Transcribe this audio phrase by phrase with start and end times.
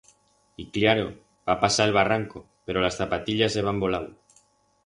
[0.61, 1.03] Y, cllaro,
[1.51, 4.09] va pasar el barranco, pero las zapatillas heban volau.